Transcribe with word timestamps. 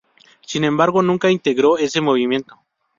Sin 0.41 0.63
embargo 0.63 1.03
nunca 1.03 1.29
integró 1.29 1.77
ese 1.77 2.01
movimiento. 2.01 2.59